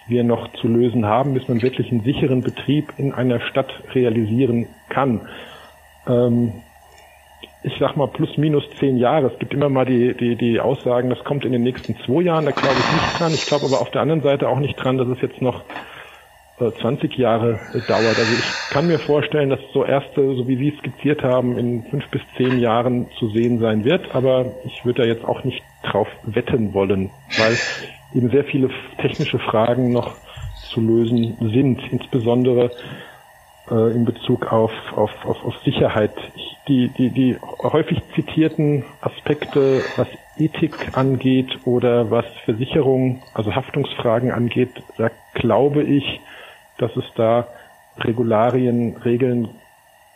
[0.10, 4.68] wir noch zu lösen haben, bis man wirklich einen sicheren Betrieb in einer Stadt realisieren
[4.90, 5.28] kann.
[6.08, 6.54] Ähm,
[7.62, 9.28] ich sag mal, plus minus zehn Jahre.
[9.28, 12.46] Es gibt immer mal die, die, die Aussagen, das kommt in den nächsten zwei Jahren,
[12.46, 13.34] da glaube ich nicht dran.
[13.34, 15.64] Ich glaube aber auf der anderen Seite auch nicht dran, dass es jetzt noch
[16.60, 18.18] äh, 20 Jahre äh, dauert.
[18.18, 22.08] Also ich kann mir vorstellen, dass so erste, so wie Sie skizziert haben, in fünf
[22.10, 26.08] bis zehn Jahren zu sehen sein wird, aber ich würde da jetzt auch nicht drauf
[26.24, 27.58] wetten wollen, weil
[28.14, 30.18] eben sehr viele technische Fragen noch
[30.74, 32.72] zu lösen sind, insbesondere
[33.70, 36.16] äh, in Bezug auf, auf, auf, auf Sicherheit.
[36.36, 44.32] Ich, die, die, die häufig zitierten Aspekte, was Ethik angeht oder was Versicherung, also Haftungsfragen
[44.32, 46.22] angeht, da glaube ich,
[46.78, 47.50] dass es da
[47.98, 49.50] Regularien, Regeln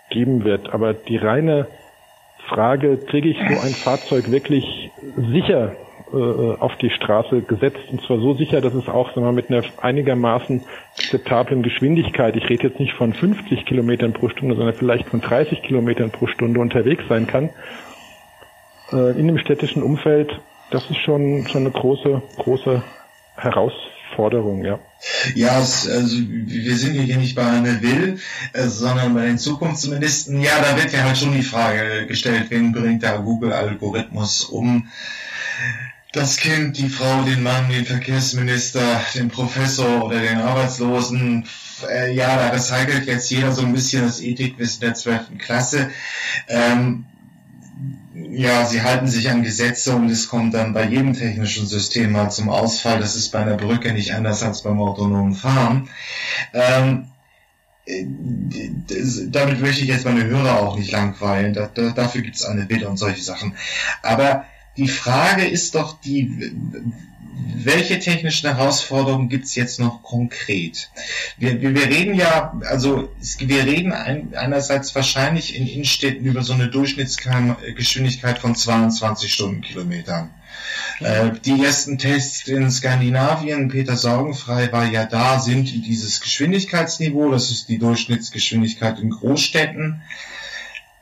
[0.10, 0.74] geben wird.
[0.74, 1.68] Aber die reine
[2.48, 5.76] Frage, kriege ich so ein Fahrzeug wirklich sicher
[6.14, 9.50] äh, auf die Straße gesetzt und zwar so sicher, dass es auch sagen wir, mit
[9.50, 10.64] einer einigermaßen
[10.98, 15.64] akzeptablen Geschwindigkeit, ich rede jetzt nicht von 50 Kilometern pro Stunde, sondern vielleicht von 30
[15.64, 17.50] Kilometern pro Stunde unterwegs sein kann.
[18.92, 22.84] Äh, in dem städtischen Umfeld, das ist schon, schon eine große, große
[23.36, 24.80] Herausforderung, ja.
[25.34, 28.20] Ja, also wir sind hier nicht bei Anne Will,
[28.54, 30.42] äh, sondern bei den Zukunftsministern.
[30.42, 34.88] Ja, da wird ja halt schon die Frage gestellt, wen bringt der Google-Algorithmus um?
[36.14, 41.48] Das Kind, die Frau, den Mann, den Verkehrsminister, den Professor oder den Arbeitslosen.
[41.90, 45.90] Äh, ja, da recycelt jetzt jeder so ein bisschen das Ethikwissen der zwölften Klasse.
[46.48, 47.06] Ähm,
[48.14, 52.30] ja, sie halten sich an Gesetze und es kommt dann bei jedem technischen System mal
[52.30, 53.00] zum Ausfall.
[53.00, 55.90] Das ist bei einer Brücke nicht anders als beim autonomen Fahren.
[56.54, 57.08] Ähm,
[59.32, 61.56] damit möchte ich jetzt meine Hörer auch nicht langweilen.
[61.56, 63.56] Da, da, dafür gibt es eine Bild und solche Sachen.
[64.04, 64.46] Aber
[64.78, 66.54] die Frage ist doch die,
[67.56, 70.90] welche technischen Herausforderungen gibt es jetzt noch konkret?
[71.38, 73.10] Wir, wir, wir reden ja, also
[73.40, 80.32] wir reden ein, einerseits wahrscheinlich in Innenstädten über so eine Durchschnittsgeschwindigkeit von 22 Stundenkilometern.
[81.00, 87.32] Äh, die ersten Tests in Skandinavien, Peter Sorgenfrei war ja da, sind in dieses Geschwindigkeitsniveau,
[87.32, 90.02] das ist die Durchschnittsgeschwindigkeit in Großstädten.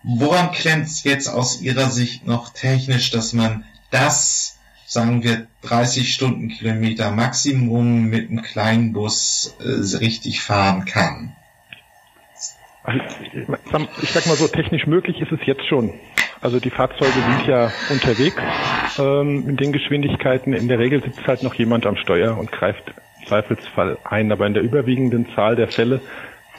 [0.04, 6.14] Woran klemmt es jetzt aus Ihrer Sicht noch technisch, dass man das, sagen wir, 30
[6.14, 11.36] Stundenkilometer Maximum mit einem kleinen Bus äh, richtig fahren kann?
[12.84, 13.06] Also,
[14.02, 15.94] ich sag mal so, technisch möglich ist es jetzt schon.
[16.42, 18.42] Also die Fahrzeuge sind ja unterwegs
[18.98, 20.54] ähm, in den Geschwindigkeiten.
[20.54, 22.84] In der Regel sitzt halt noch jemand am Steuer und greift
[23.20, 24.32] im Zweifelsfall ein.
[24.32, 26.02] Aber in der überwiegenden Zahl der Fälle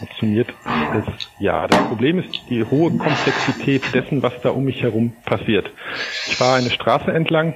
[0.02, 0.48] funktioniert
[0.94, 1.66] es ja.
[1.68, 5.70] Das Problem ist die hohe Komplexität dessen, was da um mich herum passiert.
[6.26, 7.54] Ich fahre eine Straße entlang,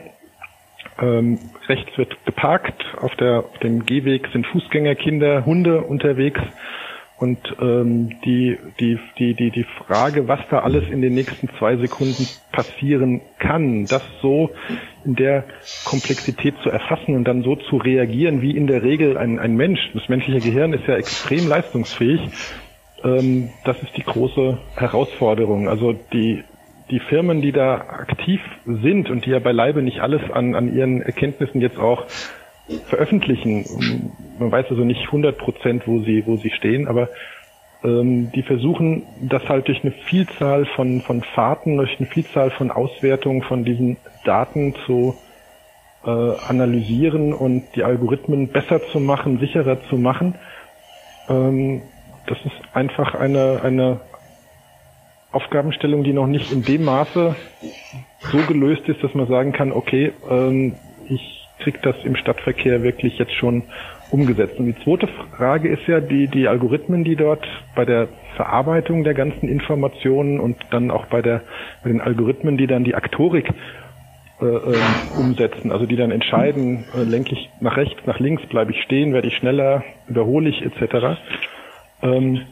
[1.01, 6.41] ähm, rechts wird geparkt, auf, der, auf dem Gehweg sind Fußgänger, Kinder, Hunde unterwegs
[7.19, 11.77] und ähm, die, die, die, die, die Frage, was da alles in den nächsten zwei
[11.77, 14.51] Sekunden passieren kann, das so
[15.05, 15.45] in der
[15.85, 19.81] Komplexität zu erfassen und dann so zu reagieren, wie in der Regel ein, ein Mensch.
[19.95, 22.21] Das menschliche Gehirn ist ja extrem leistungsfähig.
[23.03, 25.69] Ähm, das ist die große Herausforderung.
[25.69, 26.45] Also die,
[26.91, 31.01] die Firmen, die da aktiv sind und die ja beileibe nicht alles an, an ihren
[31.01, 32.05] Erkenntnissen jetzt auch
[32.87, 34.15] veröffentlichen.
[34.39, 37.11] Man weiß also nicht 100 Prozent, wo sie, wo sie stehen, aber
[37.85, 42.71] ähm, die versuchen das halt durch eine Vielzahl von, von Fahrten, durch eine Vielzahl von
[42.71, 45.21] Auswertungen von diesen Daten zu
[46.05, 50.37] äh, analysieren und die Algorithmen besser zu machen, sicherer zu machen.
[51.29, 51.83] Ähm,
[52.27, 54.01] das ist einfach eine, eine
[55.31, 57.37] Aufgabenstellung, die noch nicht in dem Maße
[58.33, 60.77] so gelöst ist, dass man sagen kann, okay, ähm,
[61.09, 61.36] ich
[61.67, 63.65] kriegt das im Stadtverkehr wirklich jetzt schon
[64.09, 64.57] umgesetzt.
[64.57, 69.15] Und die zweite Frage ist ja, die, die Algorithmen, die dort bei der Verarbeitung der
[69.15, 71.43] ganzen Informationen und dann auch bei, der,
[71.83, 73.53] bei den Algorithmen, die dann die Aktorik
[74.41, 78.71] äh, äh, umsetzen, also die dann entscheiden, äh, lenke ich nach rechts, nach links, bleibe
[78.71, 81.19] ich stehen, werde ich schneller, überhole ich etc.
[82.01, 82.43] Ähm,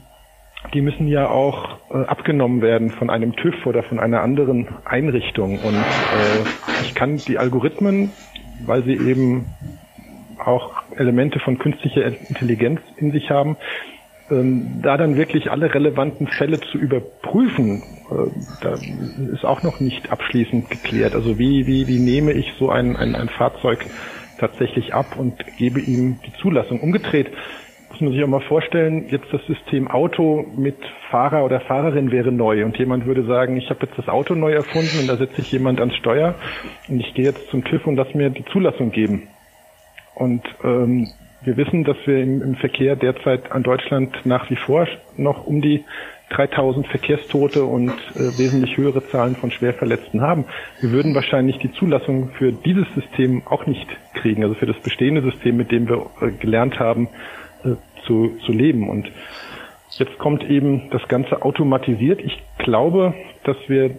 [0.73, 5.61] die müssen ja auch äh, abgenommen werden von einem TÜV oder von einer anderen Einrichtung.
[5.61, 8.11] Und äh, ich kann die Algorithmen
[8.59, 9.47] weil sie eben
[10.39, 13.57] auch Elemente von künstlicher Intelligenz in sich haben,
[14.31, 18.81] ähm, da dann wirklich alle relevanten Fälle zu überprüfen, äh, da
[19.33, 21.15] ist auch noch nicht abschließend geklärt.
[21.15, 23.85] Also wie, wie, wie nehme ich so ein, ein, ein Fahrzeug
[24.39, 26.81] tatsächlich ab und gebe ihm die Zulassung.
[26.81, 27.31] Umgedreht
[27.95, 30.75] muss man sich auch mal vorstellen, jetzt das System Auto mit
[31.11, 34.53] Fahrer oder Fahrerin wäre neu und jemand würde sagen, ich habe jetzt das Auto neu
[34.53, 36.35] erfunden und da setze ich jemand ans Steuer
[36.89, 39.29] und ich gehe jetzt zum TÜV und lass mir die Zulassung geben.
[40.17, 41.07] Und ähm,
[41.43, 45.61] wir wissen, dass wir im, im Verkehr derzeit an Deutschland nach wie vor noch um
[45.61, 45.85] die
[46.31, 50.47] 3000 Verkehrstote und äh, wesentlich höhere Zahlen von Schwerverletzten haben.
[50.81, 55.23] Wir würden wahrscheinlich die Zulassung für dieses System auch nicht kriegen, also für das bestehende
[55.23, 57.09] System, mit dem wir äh, gelernt haben,
[58.07, 58.89] zu, zu leben.
[58.89, 59.11] Und
[59.99, 62.21] jetzt kommt eben das Ganze automatisiert.
[62.21, 63.91] Ich glaube, dass wir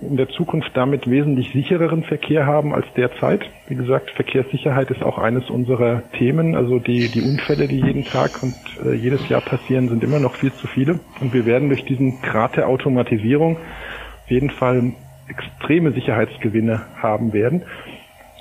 [0.00, 3.42] in der Zukunft damit wesentlich sichereren Verkehr haben als derzeit.
[3.68, 6.56] Wie gesagt, Verkehrssicherheit ist auch eines unserer Themen.
[6.56, 10.34] Also die, die Unfälle, die jeden Tag und äh, jedes Jahr passieren, sind immer noch
[10.34, 10.98] viel zu viele.
[11.20, 14.92] Und wir werden durch diesen Grad der Automatisierung auf jeden Fall
[15.28, 17.62] extreme Sicherheitsgewinne haben werden.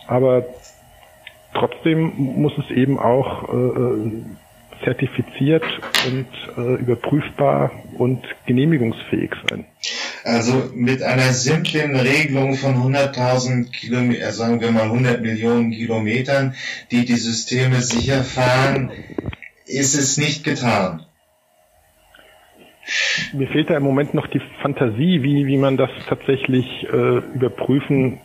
[0.08, 0.46] Aber
[1.54, 4.12] trotzdem muss es eben auch äh, äh
[4.86, 5.64] zertifiziert
[6.08, 9.66] und äh, überprüfbar und genehmigungsfähig sein.
[10.24, 16.56] Also mit einer simplen Regelung von 100.000 Kilometer, äh, sagen wir mal 100 Millionen Kilometern,
[16.92, 18.92] die die Systeme sicher fahren,
[19.66, 21.06] ist es nicht getan.
[23.34, 28.20] Mir fehlt da im Moment noch die Fantasie, wie, wie man das tatsächlich äh, überprüfen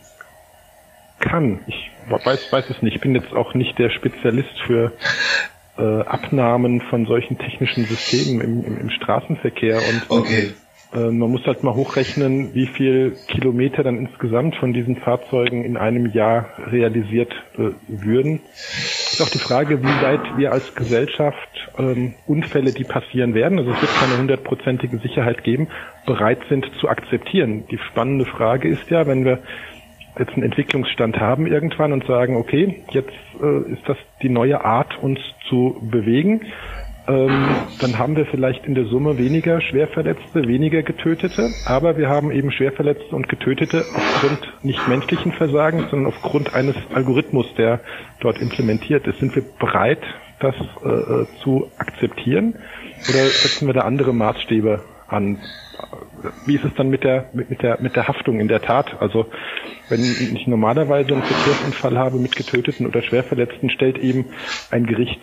[1.19, 1.59] kann.
[1.67, 2.95] Ich weiß, weiß es nicht.
[2.95, 4.91] Ich bin jetzt auch nicht der Spezialist für
[5.77, 10.51] äh, Abnahmen von solchen technischen Systemen im, im, im Straßenverkehr und okay.
[10.93, 15.77] äh, man muss halt mal hochrechnen, wie viel Kilometer dann insgesamt von diesen Fahrzeugen in
[15.77, 18.41] einem Jahr realisiert äh, würden.
[18.53, 21.37] Ist auch die Frage, wie weit wir als Gesellschaft
[21.77, 25.69] ähm, Unfälle, die passieren werden, also es wird keine hundertprozentige Sicherheit geben,
[26.05, 27.63] bereit sind zu akzeptieren.
[27.71, 29.39] Die spannende Frage ist ja, wenn wir
[30.17, 34.97] jetzt einen Entwicklungsstand haben irgendwann und sagen, okay, jetzt äh, ist das die neue Art,
[35.01, 36.41] uns zu bewegen,
[37.07, 37.47] ähm,
[37.79, 42.51] dann haben wir vielleicht in der Summe weniger Schwerverletzte, weniger Getötete, aber wir haben eben
[42.51, 47.79] Schwerverletzte und Getötete aufgrund nicht menschlichen Versagens, sondern aufgrund eines Algorithmus, der
[48.19, 49.19] dort implementiert ist.
[49.19, 50.01] Sind wir bereit,
[50.39, 52.55] das äh, äh zu akzeptieren
[53.09, 55.39] oder setzen wir da andere Maßstäbe an?
[56.45, 58.99] Wie ist es dann mit der, mit, mit, der, mit der Haftung in der Tat?
[58.99, 59.27] Also
[59.89, 64.31] wenn ich normalerweise einen Verkehrsunfall habe mit Getöteten oder Schwerverletzten, stellt eben
[64.69, 65.21] ein Gericht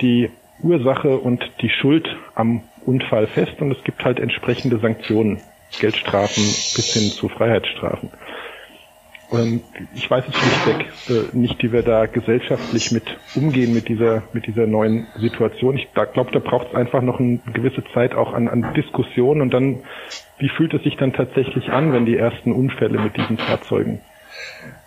[0.00, 5.42] die Ursache und die Schuld am Unfall fest und es gibt halt entsprechende Sanktionen,
[5.78, 8.10] Geldstrafen bis hin zu Freiheitsstrafen.
[9.30, 9.62] Und
[9.94, 13.04] ich weiß es schlichtweg äh, nicht, wie wir da gesellschaftlich mit
[13.36, 15.76] umgehen mit dieser mit dieser neuen Situation.
[15.76, 19.54] Ich glaube, da braucht es einfach noch eine gewisse Zeit auch an, an Diskussion und
[19.54, 19.80] dann,
[20.38, 24.00] wie fühlt es sich dann tatsächlich an, wenn die ersten Unfälle mit diesen Fahrzeugen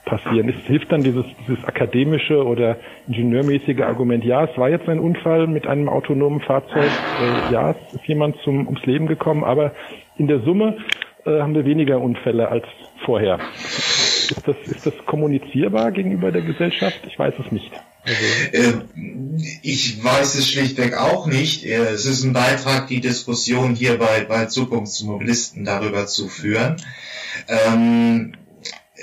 [0.03, 0.49] passieren?
[0.49, 2.75] Es hilft dann dieses, dieses akademische oder
[3.07, 7.93] ingenieurmäßige Argument, ja, es war jetzt ein Unfall mit einem autonomen Fahrzeug, äh, ja, es
[7.93, 9.71] ist jemand zum, ums Leben gekommen, aber
[10.17, 10.77] in der Summe
[11.25, 12.65] äh, haben wir weniger Unfälle als
[13.05, 13.39] vorher.
[14.31, 16.99] Ist das, ist das kommunizierbar gegenüber der Gesellschaft?
[17.07, 17.71] Ich weiß es nicht.
[18.05, 18.23] Also.
[18.51, 18.73] Äh,
[19.61, 21.65] ich weiß es schlichtweg auch nicht.
[21.65, 26.77] Äh, es ist ein Beitrag, die Diskussion hier bei, bei Zukunftsmobilisten darüber zu führen.
[27.47, 28.33] Ähm,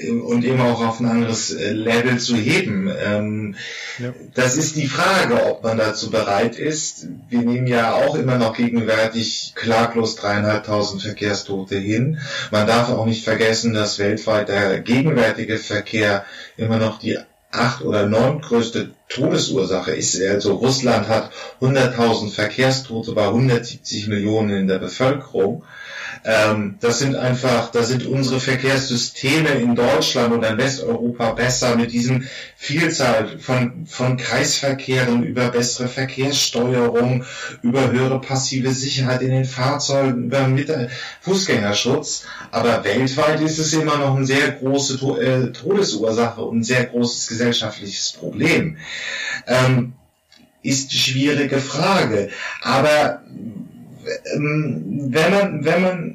[0.08, 2.90] und eben auch auf ein anderes äh, Level zu heben.
[2.98, 3.56] Ähm,
[3.98, 4.12] ja.
[4.34, 7.06] Das ist die Frage, ob man dazu bereit ist.
[7.28, 12.20] Wir nehmen ja auch immer noch gegenwärtig klaglos dreieinhalbtausend Verkehrstote hin.
[12.50, 16.24] Man darf auch nicht vergessen, dass weltweit der gegenwärtige Verkehr
[16.56, 17.18] immer noch die
[17.50, 20.20] acht oder neuntgrößte Todesursache ist.
[20.22, 25.64] Also Russland hat 100.000 Verkehrstote bei 170 Millionen in der Bevölkerung.
[26.24, 31.92] Ähm, das sind einfach, da sind unsere Verkehrssysteme in Deutschland oder in Westeuropa besser mit
[31.92, 37.24] diesen Vielzahl von, von Kreisverkehren über bessere Verkehrssteuerung,
[37.62, 40.46] über höhere passive Sicherheit in den Fahrzeugen, über
[41.22, 42.24] Fußgängerschutz.
[42.50, 47.28] Aber weltweit ist es immer noch eine sehr große äh, Todesursache und ein sehr großes
[47.28, 48.76] gesellschaftliches Problem.
[49.46, 49.94] Ähm,
[50.62, 52.28] ist schwierige Frage.
[52.60, 53.22] Aber
[54.04, 56.14] wenn man, wenn man,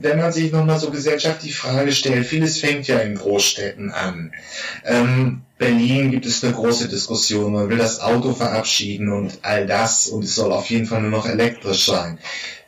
[0.00, 4.32] wenn man sich nochmal so gesellschaftlich die Frage stellt, vieles fängt ja in Großstädten an.
[4.84, 10.06] Ähm, Berlin gibt es eine große Diskussion, man will das Auto verabschieden und all das
[10.06, 12.18] und es soll auf jeden Fall nur noch elektrisch sein.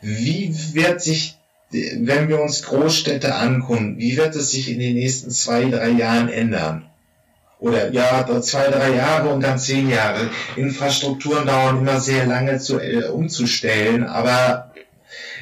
[0.01, 1.37] Wie wird sich,
[1.71, 6.29] wenn wir uns Großstädte angucken, wie wird es sich in den nächsten zwei, drei Jahren
[6.29, 6.88] ändern?
[7.59, 10.29] Oder ja, zwei, drei Jahre und dann zehn Jahre.
[10.55, 14.71] Infrastrukturen dauern immer sehr lange zu, äh, umzustellen, aber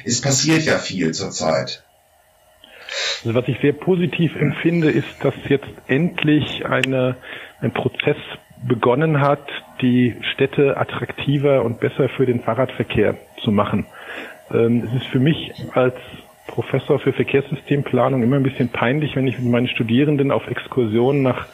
[0.04, 1.84] es passiert ja viel zurzeit.
[3.24, 7.16] Also was ich sehr positiv empfinde, ist, dass jetzt endlich eine,
[7.60, 8.16] ein Prozess
[8.66, 9.46] begonnen hat,
[9.80, 13.86] die Städte attraktiver und besser für den Fahrradverkehr zu machen.
[14.50, 15.94] Ähm, es ist für mich als
[16.46, 21.46] Professor für Verkehrssystemplanung immer ein bisschen peinlich, wenn ich mit meinen Studierenden auf Exkursionen nach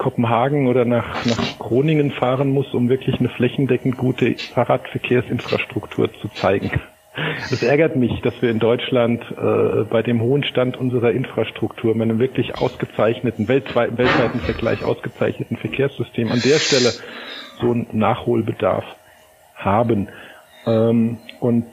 [0.00, 6.70] Kopenhagen oder nach, nach Groningen fahren muss, um wirklich eine flächendeckend gute Fahrradverkehrsinfrastruktur zu zeigen.
[7.50, 12.04] Es ärgert mich, dass wir in Deutschland äh, bei dem hohen Stand unserer Infrastruktur, mit
[12.04, 16.92] einem wirklich ausgezeichneten, weltweit, weltweiten Vergleich ausgezeichneten Verkehrssystem an der Stelle
[17.60, 18.84] so einen Nachholbedarf
[19.54, 20.08] haben.
[20.66, 21.66] Ähm, und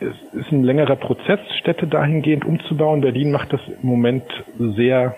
[0.00, 3.00] es ist ein längerer Prozess, Städte dahingehend umzubauen.
[3.00, 4.24] Berlin macht das im Moment
[4.58, 5.14] sehr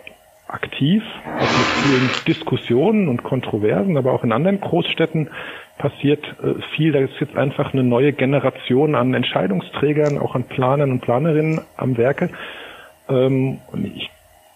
[0.52, 1.02] aktiv,
[1.38, 5.30] auch mit vielen Diskussionen und Kontroversen, aber auch in anderen Großstädten
[5.78, 6.92] passiert äh, viel.
[6.92, 11.96] Da ist jetzt einfach eine neue Generation an Entscheidungsträgern, auch an Planern und Planerinnen am
[11.96, 12.30] Werke.
[13.08, 14.10] Ähm, und ich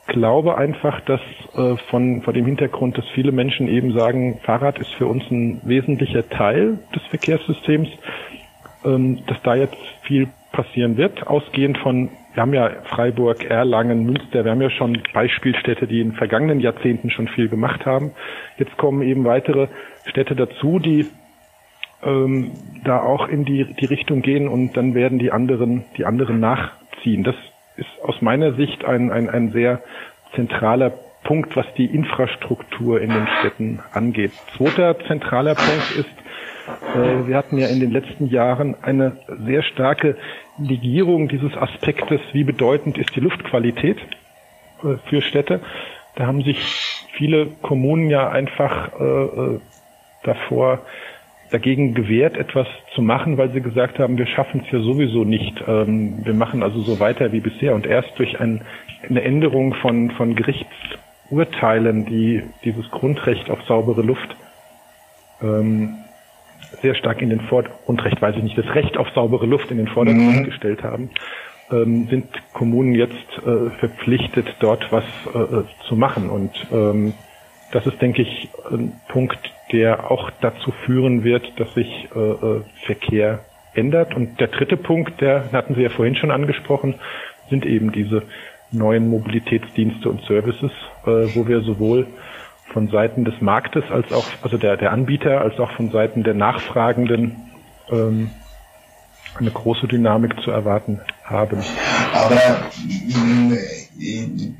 [0.06, 1.20] glaube einfach, dass
[1.54, 5.60] äh, von, vor dem Hintergrund, dass viele Menschen eben sagen, Fahrrad ist für uns ein
[5.64, 7.88] wesentlicher Teil des Verkehrssystems,
[8.84, 14.44] ähm, dass da jetzt viel passieren wird, ausgehend von wir haben ja Freiburg, Erlangen, Münster,
[14.44, 18.10] wir haben ja schon Beispielstädte, die in vergangenen Jahrzehnten schon viel gemacht haben.
[18.58, 19.68] Jetzt kommen eben weitere
[20.06, 21.06] Städte dazu, die
[22.02, 22.50] ähm,
[22.84, 27.22] da auch in die, die Richtung gehen und dann werden die anderen, die anderen nachziehen.
[27.22, 27.36] Das
[27.76, 29.82] ist aus meiner Sicht ein, ein, ein sehr
[30.34, 30.92] zentraler
[31.22, 34.32] Punkt, was die Infrastruktur in den Städten angeht.
[34.56, 36.23] Zweiter zentraler Punkt ist,
[37.26, 40.16] wir hatten ja in den letzten Jahren eine sehr starke
[40.58, 43.98] Negierung dieses Aspektes, wie bedeutend ist die Luftqualität
[44.82, 45.60] äh, für Städte.
[46.14, 46.58] Da haben sich
[47.12, 49.60] viele Kommunen ja einfach äh, äh
[50.22, 50.80] davor
[51.50, 55.62] dagegen gewehrt, etwas zu machen, weil sie gesagt haben, wir schaffen es ja sowieso nicht.
[55.68, 57.74] Ähm, wir machen also so weiter wie bisher.
[57.74, 58.62] Und erst durch ein,
[59.06, 64.34] eine Änderung von, von Gerichtsurteilen, die dieses Grundrecht auf saubere Luft
[65.42, 66.03] ähm,
[66.82, 69.78] sehr stark in den Vordergrund, Grundrecht weiß ich nicht, das Recht auf saubere Luft in
[69.78, 70.44] den Vordergrund mhm.
[70.44, 71.10] gestellt haben,
[71.70, 75.04] ähm, sind Kommunen jetzt äh, verpflichtet, dort was
[75.34, 76.30] äh, äh zu machen.
[76.30, 77.14] Und ähm,
[77.72, 79.38] das ist, denke ich, ein Punkt,
[79.72, 83.40] der auch dazu führen wird, dass sich äh, äh, Verkehr
[83.74, 84.14] ändert.
[84.14, 86.94] Und der dritte Punkt, der hatten Sie ja vorhin schon angesprochen,
[87.50, 88.22] sind eben diese
[88.70, 90.72] neuen Mobilitätsdienste und Services,
[91.06, 92.06] äh, wo wir sowohl
[92.74, 96.34] von Seiten des Marktes als auch, also der, der Anbieter, als auch von Seiten der
[96.34, 97.36] Nachfragenden
[97.88, 98.30] ähm,
[99.38, 101.62] eine große Dynamik zu erwarten haben.
[102.12, 102.40] Aber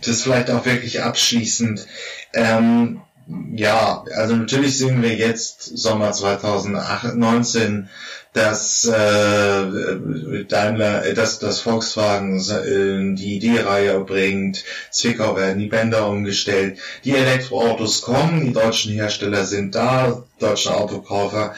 [0.01, 1.87] das vielleicht auch wirklich abschließend.
[2.33, 7.89] Ähm, ja, also natürlich sehen wir jetzt Sommer 2019,
[8.35, 16.09] dass äh, Daimler, äh, dass, dass Volkswagen äh, die ID-Reihe bringt, Zwickau werden die Bänder
[16.09, 21.55] umgestellt, die Elektroautos kommen, die deutschen Hersteller sind da, deutsche Autokäufer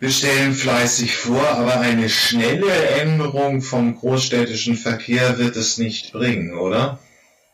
[0.00, 2.70] bestellen fleißig vor, aber eine schnelle
[3.00, 7.00] Änderung vom großstädtischen Verkehr wird es nicht bringen, oder?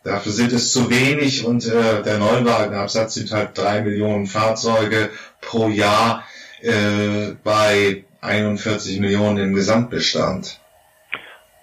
[0.04, 5.08] Dafür sind es zu wenig und äh, der Neuwagenabsatz sind halt drei Millionen Fahrzeuge
[5.40, 6.24] pro Jahr
[6.60, 10.60] äh, bei 41 Millionen im Gesamtbestand.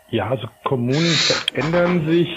[0.09, 2.29] Ja, also Kommunen verändern sich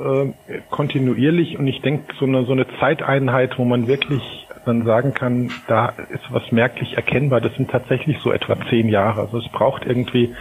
[0.00, 4.22] äh, kontinuierlich und ich denke, so eine, so eine Zeiteinheit, wo man wirklich
[4.64, 9.22] dann sagen kann, da ist was merklich erkennbar, das sind tatsächlich so etwa zehn Jahre.
[9.22, 10.34] Also es braucht irgendwie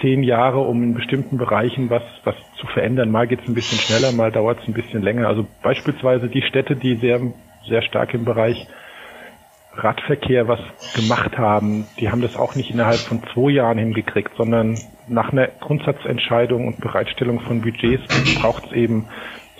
[0.00, 3.10] zehn Jahre, um in bestimmten Bereichen was, was zu verändern.
[3.10, 5.28] Mal geht es ein bisschen schneller, mal dauert es ein bisschen länger.
[5.28, 7.20] Also beispielsweise die Städte, die sehr,
[7.68, 8.66] sehr stark im Bereich
[9.74, 10.60] Radverkehr was
[10.94, 14.76] gemacht haben, die haben das auch nicht innerhalb von zwei Jahren hingekriegt, sondern
[15.06, 18.02] nach einer Grundsatzentscheidung und Bereitstellung von Budgets
[18.40, 19.06] braucht es eben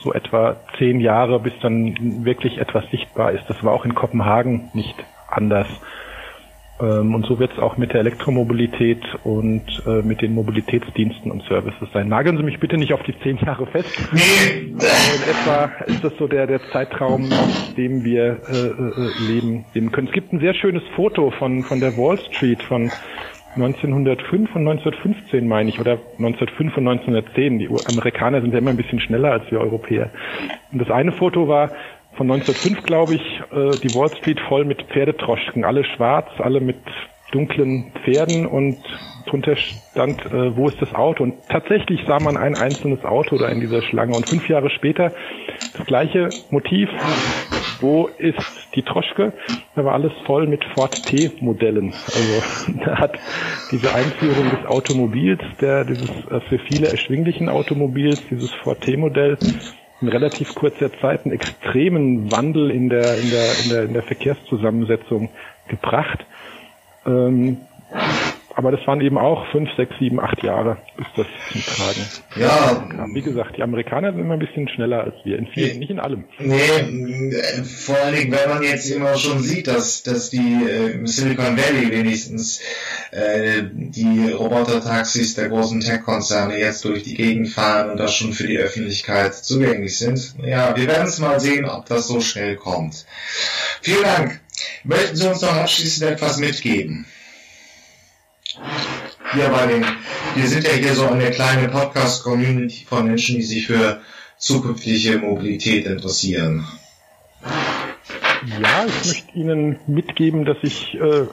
[0.02, 3.44] so etwa zehn Jahre, bis dann wirklich etwas sichtbar ist.
[3.48, 4.96] Das war auch in Kopenhagen nicht
[5.28, 5.68] anders.
[6.80, 11.42] Ähm, und so wird es auch mit der Elektromobilität und äh, mit den Mobilitätsdiensten und
[11.44, 12.08] Services sein.
[12.08, 13.90] Nageln Sie mich bitte nicht auf die zehn Jahre fest.
[14.12, 17.24] In etwa ist das so der, der Zeitraum,
[17.70, 20.06] in dem wir äh, äh, leben, leben können.
[20.08, 22.90] Es gibt ein sehr schönes Foto von, von der Wall Street von
[23.56, 27.58] 1905 und 1915 meine ich, oder 1905 und 1910.
[27.58, 30.10] Die Amerikaner sind ja immer ein bisschen schneller als wir Europäer.
[30.72, 31.72] Und das eine Foto war
[32.18, 36.76] von 1905, glaube ich, äh, die Wall Street voll mit Pferdetroschken, alle schwarz, alle mit
[37.30, 38.78] dunklen Pferden und
[39.26, 41.22] drunter stand, äh, wo ist das Auto?
[41.22, 44.16] Und tatsächlich sah man ein einzelnes Auto da in dieser Schlange.
[44.16, 45.12] Und fünf Jahre später
[45.76, 46.88] das gleiche Motiv,
[47.80, 48.38] wo ist
[48.74, 49.32] die Troschke?
[49.76, 51.92] Da war alles voll mit Ford T-Modellen.
[51.92, 53.18] Also da hat
[53.70, 59.38] diese Einführung des Automobils, der dieses äh, für viele erschwinglichen Automobils, dieses Ford T-Modell,
[60.00, 64.02] in relativ kurzer Zeit einen extremen Wandel in der, in der, in der, in der
[64.04, 65.30] Verkehrszusammensetzung
[65.68, 66.24] gebracht.
[67.04, 67.68] Ähm,
[68.58, 72.00] aber das waren eben auch fünf, sechs, sieben, acht Jahre, bis das zum Tragen
[72.34, 72.88] ja.
[73.14, 76.00] Wie gesagt, die Amerikaner sind immer ein bisschen schneller als wir, in vielen, nicht in
[76.00, 76.24] allem.
[76.40, 76.58] Nee,
[77.62, 81.56] vor allen Dingen, wenn man jetzt immer schon sieht, dass, dass die äh, im Silicon
[81.56, 82.60] Valley wenigstens
[83.12, 88.48] äh, die Roboter-Taxis der großen Tech-Konzerne jetzt durch die Gegend fahren und das schon für
[88.48, 90.34] die Öffentlichkeit zugänglich sind.
[90.42, 93.06] Ja, wir werden es mal sehen, ob das so schnell kommt.
[93.82, 94.40] Vielen Dank.
[94.82, 97.06] Möchten Sie uns noch abschließend etwas mitgeben?
[99.32, 99.84] Hier bei den,
[100.34, 104.00] wir sind ja hier so eine kleine Podcast-Community von Menschen, die sich für
[104.38, 106.66] zukünftige Mobilität interessieren.
[108.62, 111.26] Ja, ich möchte Ihnen mitgeben, dass ich äh,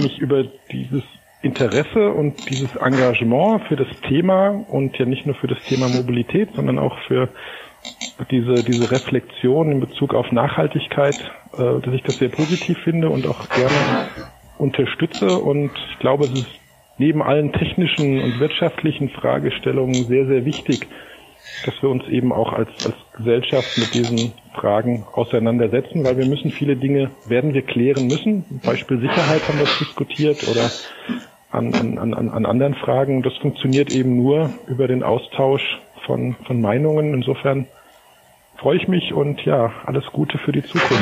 [0.00, 1.02] mich über dieses
[1.42, 6.50] Interesse und dieses Engagement für das Thema und ja nicht nur für das Thema Mobilität,
[6.54, 7.28] sondern auch für
[8.30, 11.18] diese, diese Reflexion in Bezug auf Nachhaltigkeit,
[11.54, 14.08] äh, dass ich das sehr positiv finde und auch gerne
[14.58, 15.38] unterstütze.
[15.38, 16.61] Und ich glaube, es ist
[17.02, 20.86] neben allen technischen und wirtschaftlichen Fragestellungen sehr, sehr wichtig,
[21.66, 26.52] dass wir uns eben auch als, als Gesellschaft mit diesen Fragen auseinandersetzen, weil wir müssen
[26.52, 28.44] viele Dinge, werden wir klären müssen.
[28.64, 30.70] Beispiel Sicherheit haben wir diskutiert oder
[31.50, 33.22] an, an, an, an anderen Fragen.
[33.22, 37.14] Das funktioniert eben nur über den Austausch von, von Meinungen.
[37.14, 37.66] Insofern
[38.58, 40.92] freue ich mich und ja, alles Gute für die Zukunft.